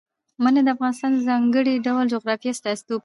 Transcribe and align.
منی 0.43 0.61
د 0.63 0.69
افغانستان 0.75 1.11
د 1.13 1.19
ځانګړي 1.27 1.75
ډول 1.85 2.05
جغرافیه 2.13 2.51
استازیتوب 2.53 2.95
کوي. 2.97 2.99